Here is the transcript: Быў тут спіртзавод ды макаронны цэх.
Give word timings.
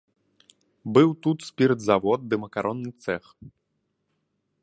Быў 0.97 1.09
тут 1.25 1.45
спіртзавод 1.49 2.21
ды 2.31 2.35
макаронны 2.45 2.91
цэх. 3.05 3.23